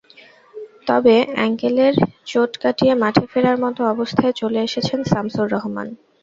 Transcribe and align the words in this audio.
তবে 0.87 1.15
অ্যাঙ্কেলের 1.31 1.93
চোট 2.25 2.51
কাটিয়ে 2.61 2.93
মাঠে 3.01 3.25
ফেরার 3.31 3.57
মতো 3.63 3.81
অবস্থায় 3.93 4.33
চলে 4.41 4.59
এসেছেন 4.67 4.99
শামসুর 5.05 5.47
রহমান। 5.55 5.87